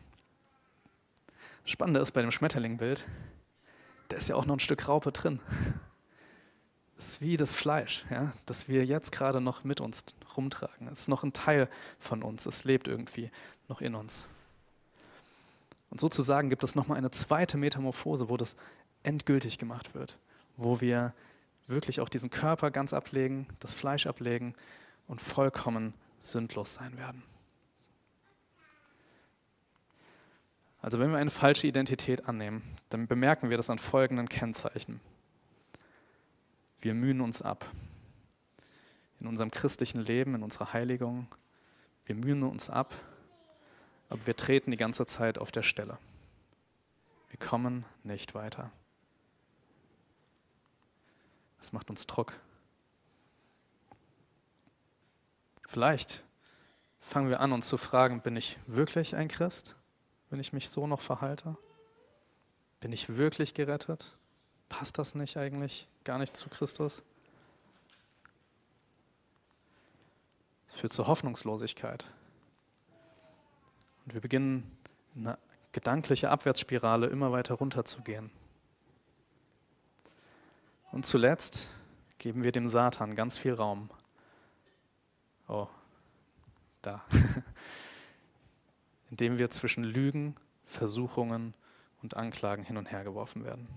[1.63, 3.05] Das Spannende ist bei dem Schmetterlingbild,
[4.07, 5.41] da ist ja auch noch ein Stück Raupe drin.
[7.03, 10.05] Ist wie das Fleisch, ja, das wir jetzt gerade noch mit uns
[10.37, 10.87] rumtragen.
[10.87, 11.67] Es ist noch ein Teil
[11.99, 13.29] von uns, es lebt irgendwie
[13.67, 14.25] noch in uns.
[15.89, 18.55] Und sozusagen gibt es nochmal eine zweite Metamorphose, wo das
[19.03, 20.17] endgültig gemacht wird,
[20.55, 21.13] wo wir
[21.67, 24.55] wirklich auch diesen Körper ganz ablegen, das Fleisch ablegen
[25.05, 27.21] und vollkommen sündlos sein werden.
[30.81, 35.01] Also wenn wir eine falsche Identität annehmen, dann bemerken wir das an folgenden Kennzeichen.
[36.83, 37.65] Wir mühen uns ab.
[39.21, 41.33] In unserem christlichen Leben, in unserer Heiligung.
[42.05, 42.93] Wir mühen uns ab,
[44.09, 45.97] aber wir treten die ganze Zeit auf der Stelle.
[47.29, 48.69] Wir kommen nicht weiter.
[51.59, 52.33] Das macht uns Druck.
[55.65, 56.25] Vielleicht
[56.99, 59.77] fangen wir an, uns zu fragen, bin ich wirklich ein Christ,
[60.29, 61.55] wenn ich mich so noch verhalte?
[62.81, 64.17] Bin ich wirklich gerettet?
[64.73, 67.03] Passt das nicht eigentlich gar nicht zu Christus?
[70.67, 72.07] Es führt zur Hoffnungslosigkeit.
[74.03, 74.75] Und wir beginnen
[75.15, 75.37] eine
[75.73, 78.31] gedankliche Abwärtsspirale immer weiter runterzugehen.
[80.91, 81.69] Und zuletzt
[82.17, 83.91] geben wir dem Satan ganz viel Raum.
[85.47, 85.67] Oh,
[86.81, 87.05] da.
[89.11, 91.53] Indem wir zwischen Lügen, Versuchungen
[92.01, 93.67] und Anklagen hin und her geworfen werden.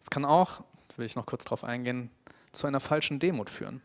[0.00, 0.62] Es kann auch,
[0.96, 2.10] will ich noch kurz darauf eingehen,
[2.52, 3.82] zu einer falschen Demut führen.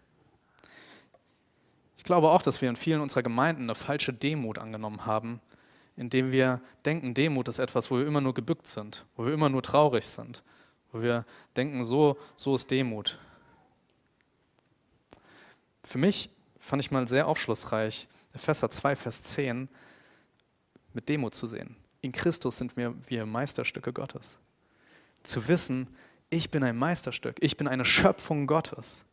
[1.98, 5.42] Ich glaube auch, dass wir in vielen unserer Gemeinden eine falsche Demut angenommen haben,
[5.98, 9.50] indem wir denken, Demut ist etwas, wo wir immer nur gebückt sind, wo wir immer
[9.50, 10.44] nur traurig sind,
[10.92, 11.26] wo wir
[11.56, 13.18] denken, so, so ist Demut.
[15.84, 19.70] Für mich fand ich mal sehr aufschlussreich, Epheser 2, Vers 10,
[20.94, 21.76] mit Demut zu sehen.
[22.02, 24.38] In Christus sind wir, wir Meisterstücke Gottes.
[25.24, 25.88] Zu wissen,
[26.30, 29.04] ich bin ein Meisterstück, ich bin eine Schöpfung Gottes.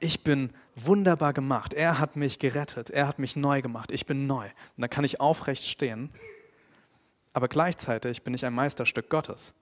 [0.00, 1.74] Ich bin wunderbar gemacht.
[1.74, 3.92] Er hat mich gerettet, er hat mich neu gemacht.
[3.92, 4.46] Ich bin neu.
[4.46, 6.10] Und da kann ich aufrecht stehen.
[7.34, 9.54] Aber gleichzeitig bin ich ein Meisterstück Gottes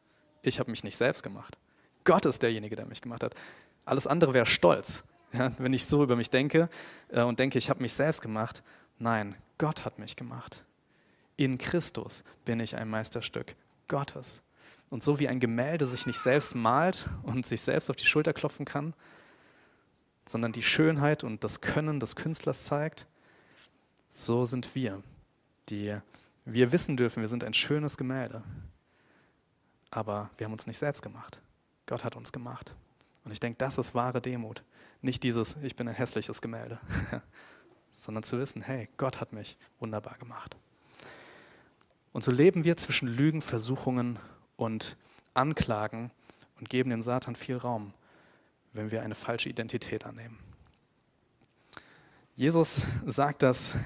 [0.42, 1.58] ich habe mich nicht selbst gemacht.
[2.04, 3.34] Gott ist derjenige, der mich gemacht hat.
[3.84, 5.02] Alles andere wäre Stolz,
[5.32, 6.68] ja, wenn ich so über mich denke
[7.08, 8.62] äh, und denke, ich habe mich selbst gemacht.
[8.98, 10.64] Nein, Gott hat mich gemacht.
[11.36, 13.54] In Christus bin ich ein Meisterstück
[13.88, 14.42] Gottes.
[14.90, 18.32] Und so wie ein Gemälde sich nicht selbst malt und sich selbst auf die Schulter
[18.32, 18.92] klopfen kann,
[20.24, 23.06] sondern die Schönheit und das Können des Künstlers zeigt,
[24.10, 25.02] so sind wir,
[25.68, 25.96] die
[26.44, 28.42] Wir wissen dürfen, wir sind ein schönes Gemälde.
[29.90, 31.40] Aber wir haben uns nicht selbst gemacht.
[31.86, 32.74] Gott hat uns gemacht.
[33.24, 34.62] Und ich denke, das ist wahre Demut.
[35.02, 36.78] Nicht dieses, ich bin ein hässliches Gemälde,
[37.92, 40.56] sondern zu wissen, hey, Gott hat mich wunderbar gemacht.
[42.12, 44.18] Und so leben wir zwischen Lügen, Versuchungen
[44.60, 44.96] und
[45.32, 46.10] Anklagen
[46.58, 47.94] und geben dem Satan viel Raum,
[48.74, 50.38] wenn wir eine falsche Identität annehmen.
[52.36, 53.76] Jesus sagt das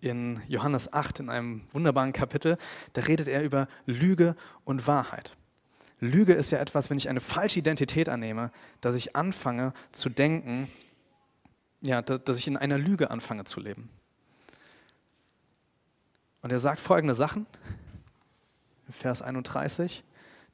[0.00, 2.58] in Johannes 8 in einem wunderbaren Kapitel.
[2.94, 5.36] Da redet er über Lüge und Wahrheit.
[6.00, 10.68] Lüge ist ja etwas, wenn ich eine falsche Identität annehme, dass ich anfange zu denken,
[11.82, 13.90] ja, dass ich in einer Lüge anfange zu leben.
[16.42, 17.46] Und er sagt folgende Sachen,
[18.92, 20.04] Vers 31.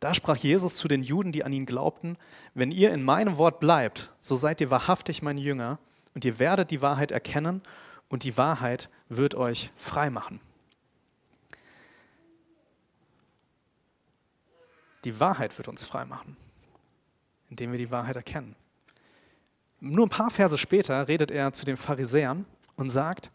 [0.01, 2.19] Da sprach Jesus zu den Juden, die an ihn glaubten,
[2.55, 5.79] wenn ihr in meinem Wort bleibt, so seid ihr wahrhaftig meine Jünger
[6.15, 7.63] und ihr werdet die Wahrheit erkennen
[8.09, 10.41] und die Wahrheit wird euch frei machen.
[15.05, 16.37] Die Wahrheit wird uns frei machen,
[17.49, 18.57] indem wir die Wahrheit erkennen.
[19.81, 22.45] Nur ein paar Verse später redet er zu den Pharisäern
[22.77, 23.31] und sagt,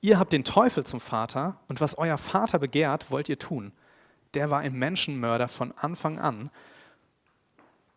[0.00, 3.72] ihr habt den Teufel zum Vater und was euer Vater begehrt, wollt ihr tun.
[4.36, 6.50] Der war ein Menschenmörder von Anfang an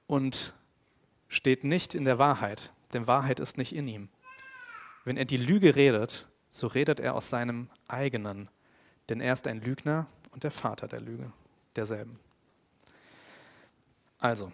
[0.07, 0.53] und
[1.27, 4.07] steht nicht in der Wahrheit, denn Wahrheit ist nicht in ihm.
[5.03, 8.47] Wenn er die Lüge redet, so redet er aus seinem eigenen,
[9.09, 11.29] denn er ist ein Lügner und der Vater der Lüge,
[11.75, 12.17] derselben.
[14.17, 14.53] Also,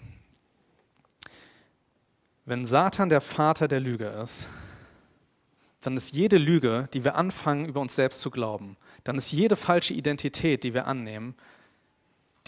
[2.45, 4.47] wenn Satan der Vater der Lüge ist,
[5.81, 9.55] dann ist jede Lüge, die wir anfangen, über uns selbst zu glauben, dann ist jede
[9.55, 11.35] falsche Identität, die wir annehmen,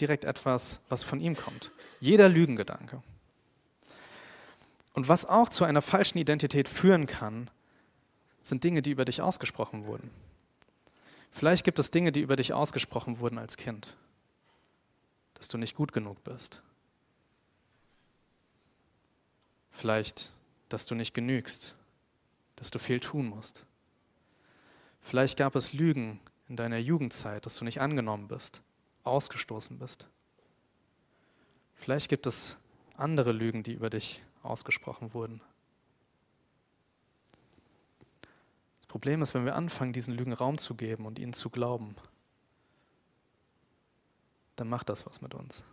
[0.00, 1.72] direkt etwas, was von ihm kommt.
[2.00, 3.02] Jeder Lügengedanke.
[4.94, 7.50] Und was auch zu einer falschen Identität führen kann,
[8.40, 10.10] sind Dinge, die über dich ausgesprochen wurden.
[11.30, 13.96] Vielleicht gibt es Dinge, die über dich ausgesprochen wurden als Kind,
[15.34, 16.62] dass du nicht gut genug bist,
[19.78, 20.32] Vielleicht,
[20.70, 21.72] dass du nicht genügst,
[22.56, 23.64] dass du viel tun musst.
[25.02, 28.60] Vielleicht gab es Lügen in deiner Jugendzeit, dass du nicht angenommen bist,
[29.08, 30.06] ausgestoßen bist.
[31.74, 32.58] Vielleicht gibt es
[32.96, 35.40] andere Lügen, die über dich ausgesprochen wurden.
[38.80, 41.94] Das Problem ist, wenn wir anfangen, diesen Lügen Raum zu geben und ihnen zu glauben,
[44.56, 45.64] dann macht das was mit uns.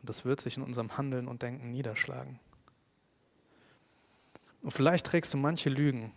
[0.00, 2.40] Und das wird sich in unserem Handeln und Denken niederschlagen.
[4.62, 6.12] Und vielleicht trägst du manche Lügen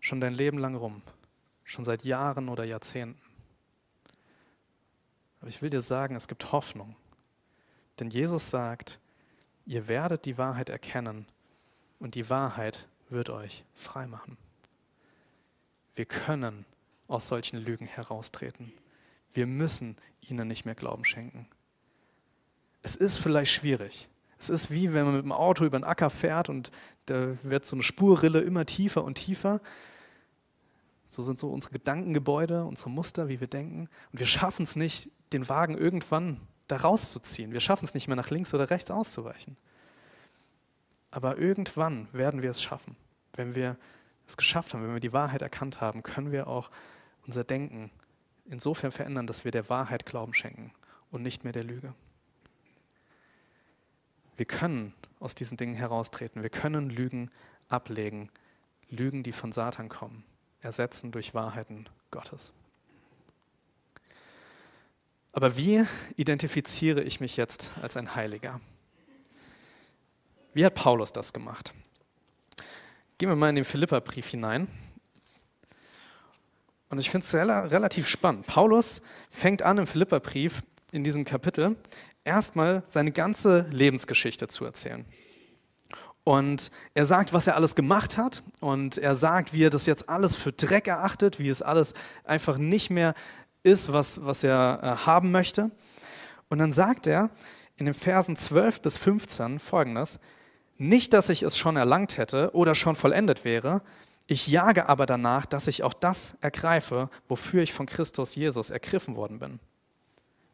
[0.00, 1.02] schon dein Leben lang rum,
[1.64, 3.25] schon seit Jahren oder Jahrzehnten.
[5.46, 6.96] Aber ich will dir sagen, es gibt Hoffnung.
[8.00, 8.98] Denn Jesus sagt,
[9.64, 11.24] ihr werdet die Wahrheit erkennen
[12.00, 14.38] und die Wahrheit wird euch frei machen.
[15.94, 16.64] Wir können
[17.06, 18.72] aus solchen Lügen heraustreten.
[19.34, 21.46] Wir müssen ihnen nicht mehr Glauben schenken.
[22.82, 24.08] Es ist vielleicht schwierig.
[24.40, 26.72] Es ist wie wenn man mit dem Auto über den Acker fährt und
[27.04, 29.60] da wird so eine Spurrille immer tiefer und tiefer.
[31.08, 33.88] So sind so unsere Gedankengebäude, unsere Muster, wie wir denken.
[34.12, 37.52] Und wir schaffen es nicht, den Wagen irgendwann da rauszuziehen.
[37.52, 39.56] Wir schaffen es nicht mehr nach links oder rechts auszuweichen.
[41.10, 42.96] Aber irgendwann werden wir es schaffen.
[43.34, 43.76] Wenn wir
[44.26, 46.70] es geschafft haben, wenn wir die Wahrheit erkannt haben, können wir auch
[47.26, 47.90] unser Denken
[48.46, 50.72] insofern verändern, dass wir der Wahrheit Glauben schenken
[51.10, 51.94] und nicht mehr der Lüge.
[54.36, 56.42] Wir können aus diesen Dingen heraustreten.
[56.42, 57.30] Wir können Lügen
[57.68, 58.30] ablegen.
[58.88, 60.24] Lügen, die von Satan kommen,
[60.66, 62.52] ersetzen durch Wahrheiten Gottes.
[65.32, 65.84] Aber wie
[66.16, 68.60] identifiziere ich mich jetzt als ein Heiliger?
[70.54, 71.72] Wie hat Paulus das gemacht?
[73.18, 74.68] Gehen wir mal in den Philipperbrief hinein.
[76.88, 78.46] Und ich finde es relativ spannend.
[78.46, 81.76] Paulus fängt an im Philipperbrief in diesem Kapitel
[82.24, 85.04] erstmal seine ganze Lebensgeschichte zu erzählen.
[86.28, 90.08] Und er sagt, was er alles gemacht hat und er sagt, wie er das jetzt
[90.08, 93.14] alles für Dreck erachtet, wie es alles einfach nicht mehr
[93.62, 95.70] ist, was, was er äh, haben möchte.
[96.48, 97.30] Und dann sagt er
[97.76, 100.18] in den Versen 12 bis 15 folgendes,
[100.78, 103.82] nicht, dass ich es schon erlangt hätte oder schon vollendet wäre,
[104.26, 109.14] ich jage aber danach, dass ich auch das ergreife, wofür ich von Christus Jesus ergriffen
[109.14, 109.60] worden bin.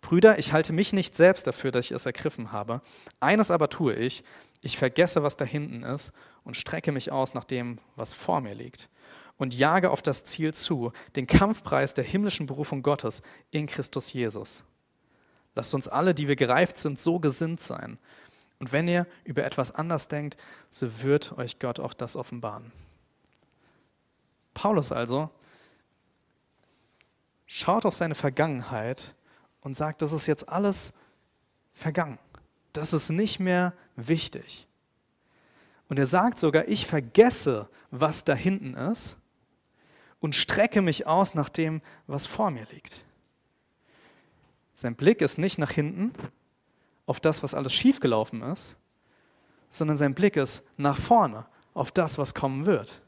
[0.02, 2.82] Brüder, ich halte mich nicht selbst dafür, dass ich es ergriffen habe.
[3.20, 4.22] Eines aber tue ich,
[4.62, 6.12] ich vergesse, was da hinten ist
[6.44, 8.88] und strecke mich aus nach dem, was vor mir liegt
[9.36, 14.64] und jage auf das Ziel zu, den Kampfpreis der himmlischen Berufung Gottes in Christus Jesus.
[15.56, 17.98] Lasst uns alle, die wir gereift sind, so gesinnt sein.
[18.60, 20.36] Und wenn ihr über etwas anders denkt,
[20.70, 22.70] so wird euch Gott auch das offenbaren.
[24.54, 25.28] Paulus also
[27.46, 29.14] schaut auf seine Vergangenheit
[29.60, 30.92] und sagt, das ist jetzt alles
[31.74, 32.20] vergangen.
[32.72, 34.66] Das ist nicht mehr wichtig.
[35.88, 39.16] Und er sagt sogar, ich vergesse, was da hinten ist
[40.20, 43.04] und strecke mich aus nach dem, was vor mir liegt.
[44.72, 46.12] Sein Blick ist nicht nach hinten
[47.06, 48.76] auf das, was alles schiefgelaufen ist,
[49.68, 53.02] sondern sein Blick ist nach vorne auf das, was kommen wird.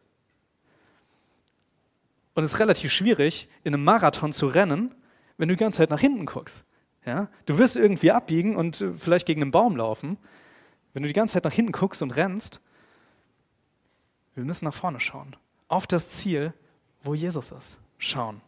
[2.35, 4.94] Und es ist relativ schwierig, in einem Marathon zu rennen,
[5.37, 6.64] wenn du die ganze Zeit nach hinten guckst.
[7.07, 7.29] Ja?
[7.47, 10.18] Du wirst irgendwie abbiegen und äh, vielleicht gegen einen Baum laufen.
[10.94, 12.61] Wenn du die ganze Zeit nach hinten guckst und rennst,
[14.35, 15.37] wir müssen nach vorne schauen.
[15.68, 16.54] Auf das Ziel,
[17.02, 17.78] wo Jesus ist.
[17.98, 18.40] Schauen.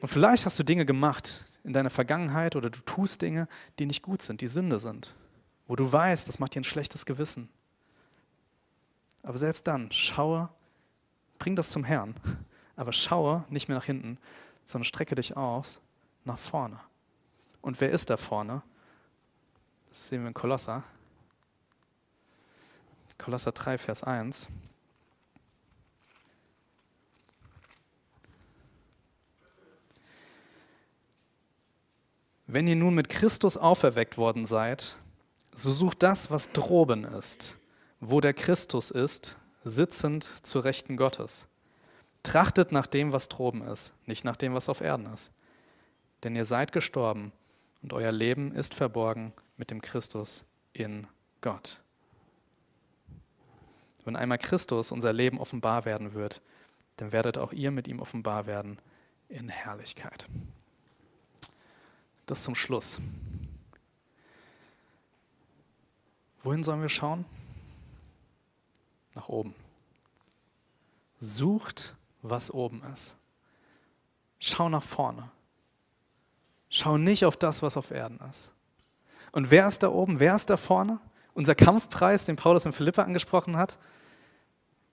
[0.00, 4.02] Und vielleicht hast du Dinge gemacht in deiner Vergangenheit oder du tust Dinge, die nicht
[4.02, 5.14] gut sind, die Sünde sind,
[5.66, 7.48] wo du weißt, das macht dir ein schlechtes Gewissen.
[9.22, 10.50] Aber selbst dann, schaue,
[11.38, 12.14] bring das zum Herrn,
[12.76, 14.18] aber schaue nicht mehr nach hinten,
[14.64, 15.80] sondern strecke dich aus
[16.24, 16.78] nach vorne.
[17.64, 18.60] Und wer ist da vorne?
[19.88, 20.82] Das sehen wir in Kolosser.
[23.16, 24.48] Kolosser 3, Vers 1.
[32.46, 34.96] Wenn ihr nun mit Christus auferweckt worden seid,
[35.54, 37.56] so sucht das, was droben ist,
[37.98, 41.46] wo der Christus ist, sitzend zur Rechten Gottes.
[42.22, 45.32] Trachtet nach dem, was droben ist, nicht nach dem, was auf Erden ist.
[46.24, 47.32] Denn ihr seid gestorben
[47.84, 51.06] und euer Leben ist verborgen mit dem Christus in
[51.42, 51.82] Gott.
[54.06, 56.40] Wenn einmal Christus unser Leben offenbar werden wird,
[56.96, 58.78] dann werdet auch ihr mit ihm offenbar werden
[59.28, 60.26] in Herrlichkeit.
[62.24, 63.00] Das zum Schluss.
[66.42, 67.26] Wohin sollen wir schauen?
[69.14, 69.54] Nach oben.
[71.20, 73.14] Sucht, was oben ist.
[74.38, 75.30] Schau nach vorne.
[76.76, 78.50] Schau nicht auf das, was auf Erden ist.
[79.30, 80.18] Und wer ist da oben?
[80.18, 80.98] Wer ist da vorne?
[81.32, 83.78] Unser Kampfpreis, den Paulus in Philippa angesprochen hat.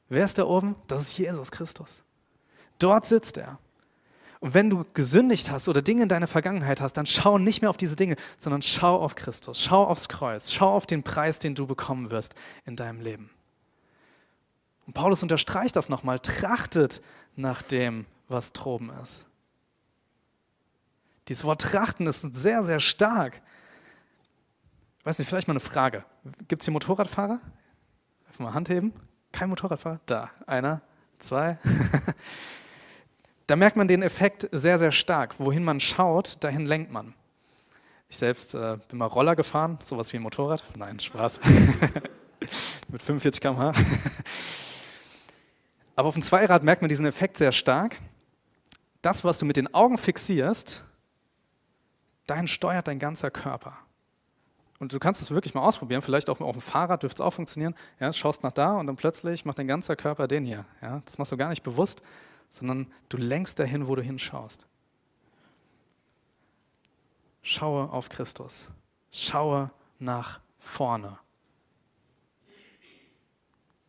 [0.08, 0.76] Wer ist da oben?
[0.86, 2.04] Das ist Jesus Christus.
[2.78, 3.58] Dort sitzt er.
[4.42, 7.72] Und wenn du gesündigt hast oder Dinge in deiner Vergangenheit hast, dann schau nicht mehr
[7.72, 11.56] auf diese Dinge, sondern schau auf Christus, schau aufs Kreuz, schau auf den Preis, den
[11.56, 13.32] du bekommen wirst in deinem Leben.
[14.86, 17.02] Und Paulus unterstreicht das nochmal, trachtet
[17.36, 19.26] nach dem, was droben ist.
[21.28, 23.42] Dieses Wort trachten ist sehr, sehr stark.
[25.00, 26.04] Ich weiß nicht, vielleicht mal eine Frage.
[26.48, 27.40] Gibt es hier Motorradfahrer?
[28.28, 28.94] Einfach mal Hand heben.
[29.32, 30.00] Kein Motorradfahrer?
[30.06, 30.32] Da.
[30.46, 30.82] Einer,
[31.20, 31.58] zwei.
[33.52, 35.38] Da merkt man den Effekt sehr, sehr stark.
[35.38, 37.14] Wohin man schaut, dahin lenkt man.
[38.08, 40.64] Ich selbst äh, bin mal Roller gefahren, sowas wie ein Motorrad.
[40.78, 41.42] Nein, Spaß.
[42.88, 43.74] Mit 45 km/h.
[45.98, 48.00] Aber auf dem Zweirad merkt man diesen Effekt sehr stark.
[49.02, 50.86] Das, was du mit den Augen fixierst,
[52.32, 53.78] dahin steuert dein ganzer Körper.
[54.80, 57.34] Und du kannst es wirklich mal ausprobieren, vielleicht auch auf dem Fahrrad dürfte es auch
[57.34, 57.76] funktionieren.
[58.00, 60.66] Ja, schaust nach da und dann plötzlich macht dein ganzer Körper den hier.
[60.82, 62.02] Ja, das machst du gar nicht bewusst,
[62.50, 64.66] sondern du lenkst dahin, wo du hinschaust.
[67.44, 68.72] Schaue auf Christus.
[69.12, 71.20] Schaue nach vorne.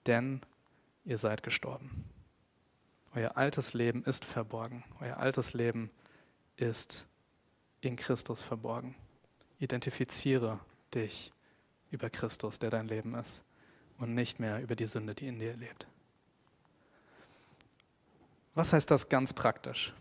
[0.06, 0.40] Denn
[1.04, 2.04] ihr seid gestorben.
[3.14, 4.84] Euer altes Leben ist verborgen.
[5.00, 5.90] Euer altes Leben
[6.56, 7.06] ist
[7.82, 8.94] in Christus verborgen.
[9.58, 10.60] Identifiziere
[10.94, 11.32] dich
[11.90, 13.42] über Christus, der dein Leben ist,
[13.98, 15.86] und nicht mehr über die Sünde, die in dir lebt.
[18.54, 19.92] Was heißt das ganz praktisch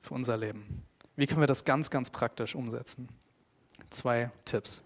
[0.00, 0.82] für unser Leben?
[1.16, 3.08] Wie können wir das ganz, ganz praktisch umsetzen?
[3.90, 4.82] Zwei Tipps.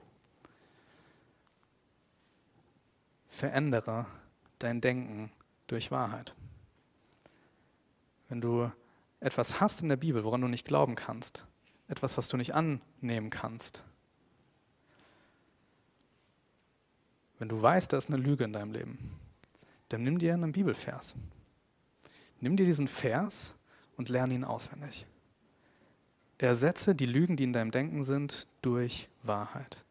[3.29, 4.07] Verändere
[4.59, 5.33] dein Denken
[5.67, 6.35] durch Wahrheit.
[8.29, 8.71] Wenn du
[9.21, 11.45] etwas hast in der Bibel, woran du nicht glauben kannst,
[11.91, 13.83] etwas, was du nicht annehmen kannst,
[17.39, 19.19] wenn du weißt, da ist eine Lüge in deinem Leben,
[19.89, 21.17] dann nimm dir einen Bibelvers
[22.41, 23.55] Nimm dir diesen Vers
[23.97, 25.07] und lerne ihn auswendig.
[26.39, 29.85] Ersetze die Lügen, die in deinem Denken sind, durch Wahrheit.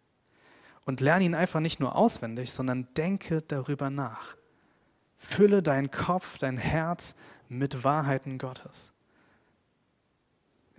[0.86, 4.36] Und lerne ihn einfach nicht nur auswendig, sondern denke darüber nach.
[5.20, 7.16] Fülle deinen Kopf, dein Herz
[7.50, 8.92] mit Wahrheiten Gottes.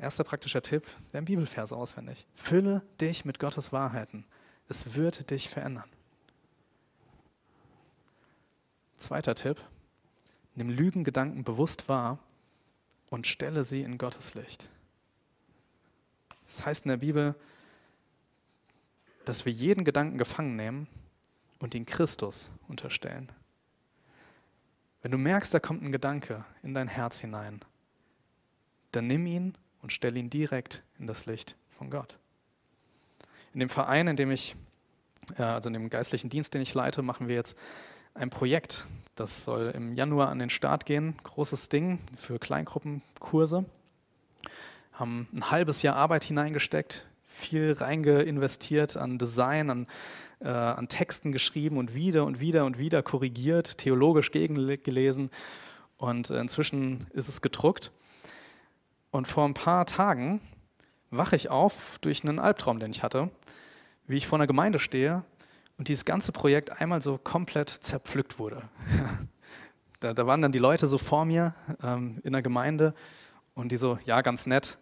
[0.01, 2.26] Erster praktischer Tipp, lerne Bibelverse auswendig.
[2.34, 4.24] Fülle dich mit Gottes Wahrheiten.
[4.68, 5.90] Es wird dich verändern.
[8.96, 9.62] Zweiter Tipp,
[10.55, 12.18] Nimm Lügengedanken bewusst wahr
[13.09, 14.68] und stelle sie in Gottes Licht.
[16.44, 17.34] Das heißt in der Bibel,
[19.24, 20.88] dass wir jeden Gedanken gefangen nehmen
[21.61, 23.30] und ihn Christus unterstellen.
[25.03, 27.61] Wenn du merkst, da kommt ein Gedanke in dein Herz hinein,
[28.92, 32.18] dann nimm ihn und stell ihn direkt in das Licht von Gott.
[33.53, 34.55] In dem Verein, in dem ich,
[35.37, 37.57] also in dem geistlichen Dienst, den ich leite, machen wir jetzt
[38.14, 38.87] ein Projekt.
[39.14, 41.14] Das soll im Januar an den Start gehen.
[41.24, 43.64] Großes Ding für Kleingruppenkurse.
[44.93, 49.87] Haben ein halbes Jahr Arbeit hineingesteckt, viel reingeinvestiert an Design, an,
[50.41, 55.31] äh, an Texten geschrieben und wieder und wieder und wieder korrigiert, theologisch gegengelesen.
[55.97, 57.93] Und inzwischen ist es gedruckt.
[59.11, 60.41] Und vor ein paar Tagen
[61.11, 63.31] wache ich auf durch einen Albtraum, den ich hatte,
[64.07, 65.25] wie ich vor einer Gemeinde stehe
[65.79, 68.63] und dieses ganze Projekt einmal so komplett zerpflückt wurde.
[70.01, 72.95] da, da, waren dann die Leute so vor mir ähm, in der Gemeinde
[73.55, 74.79] und die so, ja, ganz nett,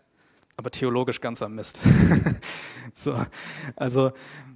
[0.57, 1.81] aber theologisch ganz am Mist.
[2.95, 3.25] so,
[3.77, 4.13] also,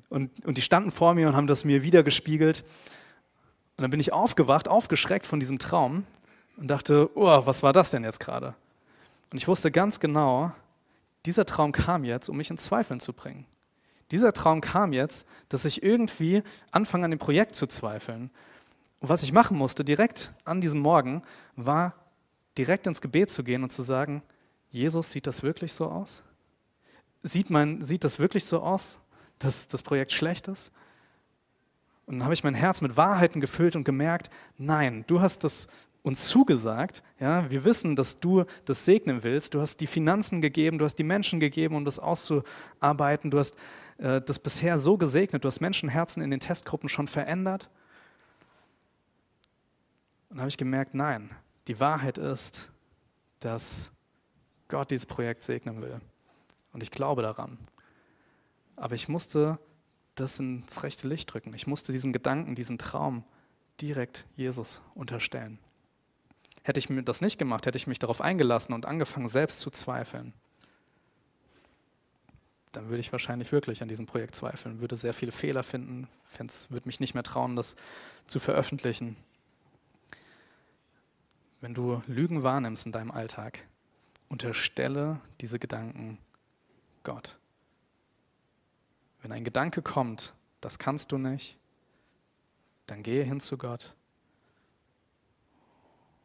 [0.09, 2.65] und, und die standen vor mir und haben das mir wieder gespiegelt.
[3.77, 6.05] Und dann bin ich aufgewacht, aufgeschreckt von diesem Traum
[6.59, 8.55] und dachte, oh, was war das denn jetzt gerade?
[9.33, 10.53] Und ich wusste ganz genau,
[11.25, 13.47] dieser Traum kam jetzt, um mich in Zweifeln zu bringen.
[14.11, 18.31] Dieser Traum kam jetzt, dass ich irgendwie anfange an dem Projekt zu zweifeln.
[19.01, 21.23] Und was ich machen musste direkt an diesem Morgen,
[21.57, 21.95] war
[22.59, 24.23] direkt ins Gebet zu gehen und zu sagen,
[24.71, 26.23] Jesus, sieht das wirklich so aus?
[27.23, 29.01] Sieht, mein, sieht das wirklich so aus,
[29.39, 30.73] dass das Projekt schlecht ist?
[32.05, 34.29] Und dann habe ich mein Herz mit Wahrheiten gefüllt und gemerkt,
[34.59, 35.69] nein, du hast das
[36.03, 37.03] uns zugesagt.
[37.21, 39.55] Ja, wir wissen, dass du das segnen willst.
[39.55, 43.31] Du hast die Finanzen gegeben, du hast die Menschen gegeben, um das auszuarbeiten.
[43.31, 43.57] Du hast
[43.99, 45.45] äh, das bisher so gesegnet.
[45.45, 47.71] Du hast Menschenherzen in den Testgruppen schon verändert.
[50.31, 51.31] Und habe ich gemerkt, nein,
[51.69, 52.71] die Wahrheit ist,
[53.41, 53.93] dass
[54.69, 56.01] Gott dieses Projekt segnen will.
[56.73, 57.59] Und ich glaube daran.
[58.77, 59.59] Aber ich musste
[60.15, 61.53] das ins rechte Licht drücken.
[61.55, 63.25] Ich musste diesen Gedanken, diesen Traum
[63.81, 65.59] direkt Jesus unterstellen.
[66.63, 69.71] Hätte ich mir das nicht gemacht, hätte ich mich darauf eingelassen und angefangen, selbst zu
[69.71, 70.33] zweifeln,
[72.71, 76.09] dann würde ich wahrscheinlich wirklich an diesem Projekt zweifeln, würde sehr viele Fehler finden,
[76.39, 77.77] würde mich nicht mehr trauen, das
[78.27, 79.17] zu veröffentlichen.
[81.61, 83.61] Wenn du Lügen wahrnimmst in deinem Alltag,
[84.29, 86.19] unterstelle diese Gedanken
[87.05, 87.39] Gott.
[89.21, 91.59] Wenn ein Gedanke kommt, das kannst du nicht,
[92.87, 93.95] dann gehe hin zu Gott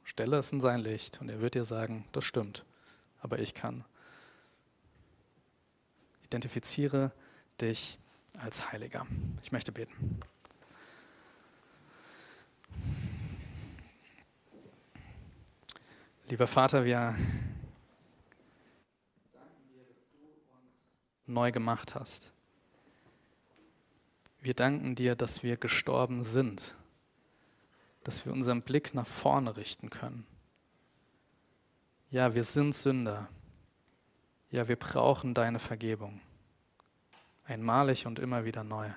[0.08, 2.64] Stelle es in sein Licht und er wird dir sagen, das stimmt,
[3.20, 3.84] aber ich kann.
[6.24, 7.12] Identifiziere
[7.60, 7.99] dich
[8.39, 9.05] als Heiliger.
[9.43, 10.22] Ich möchte beten.
[16.30, 17.14] Lieber Vater, wir
[19.34, 20.66] danken dir, dass du uns
[21.26, 22.32] neu gemacht hast.
[24.39, 26.78] Wir danken dir, dass wir gestorben sind
[28.08, 30.26] dass wir unseren Blick nach vorne richten können.
[32.10, 33.28] Ja, wir sind Sünder.
[34.49, 36.22] Ja, wir brauchen deine Vergebung.
[37.43, 38.89] Einmalig und immer wieder neu.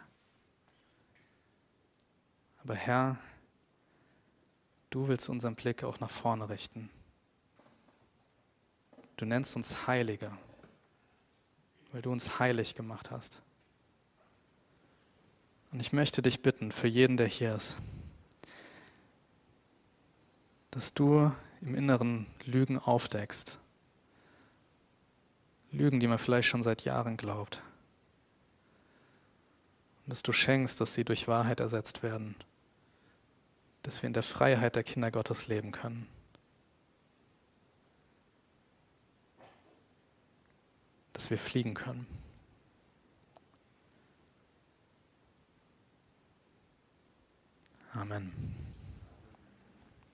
[2.62, 3.18] Aber Herr,
[4.90, 6.88] du willst unseren Blick auch nach vorne richten.
[9.16, 10.30] Du nennst uns Heilige,
[11.90, 13.42] weil du uns heilig gemacht hast.
[15.72, 17.76] Und ich möchte dich bitten, für jeden, der hier ist,
[20.70, 23.58] dass du im Inneren Lügen aufdeckst.
[25.72, 27.62] Lügen, die man vielleicht schon seit Jahren glaubt.
[30.04, 32.34] Und dass du schenkst, dass sie durch Wahrheit ersetzt werden.
[33.82, 36.06] Dass wir in der Freiheit der Kinder Gottes leben können.
[41.12, 42.06] Dass wir fliegen können.
[47.92, 48.69] Amen.